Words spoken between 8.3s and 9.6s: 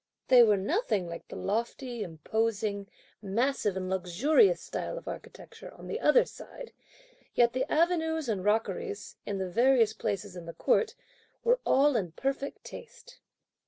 rockeries, in the